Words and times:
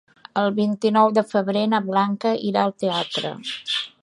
El 0.43 0.47
vint-i-nou 0.59 1.11
de 1.17 1.23
febrer 1.35 1.63
na 1.75 1.83
Blanca 1.91 2.35
irà 2.53 2.65
al 2.67 2.77
teatre. 2.85 3.37